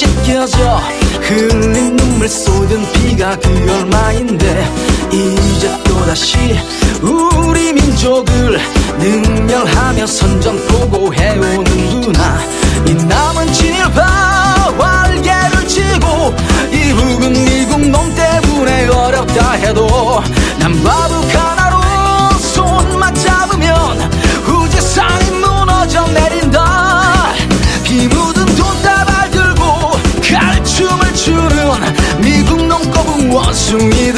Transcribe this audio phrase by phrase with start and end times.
[0.00, 0.80] 찢겨져
[1.20, 4.66] 흘린 눈물 쏟은 피가 그 얼마인데
[5.12, 6.38] 이제 또다시
[7.02, 8.58] 우리 민족을
[8.98, 12.40] 능멸하며 선전 보고해오는 누나.
[12.86, 13.29] 이나
[33.70, 34.12] 숨이